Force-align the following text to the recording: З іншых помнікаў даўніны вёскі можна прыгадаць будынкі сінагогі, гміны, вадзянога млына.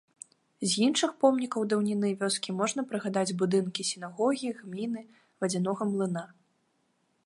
З 0.69 0.69
іншых 0.85 1.11
помнікаў 1.23 1.67
даўніны 1.73 2.09
вёскі 2.23 2.57
можна 2.63 2.87
прыгадаць 2.95 3.35
будынкі 3.45 3.87
сінагогі, 3.93 4.47
гміны, 4.63 5.01
вадзянога 5.45 5.83
млына. 5.93 6.23